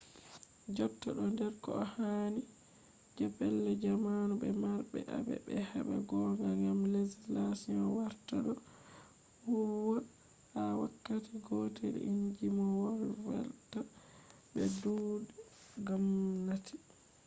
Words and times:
jotta 0.75 1.09
ɗo 1.17 1.25
der 1.37 1.53
ko 1.63 1.71
hani 1.93 2.41
je 3.15 3.25
pellel 3.37 3.69
jamo 3.83 4.11
be 4.41 4.47
marɓe 4.61 4.99
aibe 5.15 5.33
heɓa 5.71 5.95
gonga 6.09 6.47
gam 6.61 6.79
legislation 6.95 7.81
warta 7.97 8.35
ɗo 8.45 8.53
huwwa 9.45 9.97
ha 10.53 10.61
wakkati 10.81 11.33
gotel 11.47 11.95
inji 12.09 12.47
mo 12.57 12.65
volwata 12.81 13.79
be 14.51 14.63
tuɗe 14.81 15.33
gomnati 15.85 16.75